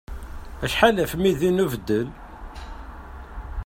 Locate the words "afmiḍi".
1.03-1.49